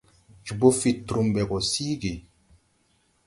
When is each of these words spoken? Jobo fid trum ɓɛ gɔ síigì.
Jobo 0.45 0.69
fid 0.79 0.97
trum 1.07 1.27
ɓɛ 1.33 1.41
gɔ 1.49 1.57
síigì. 1.71 2.13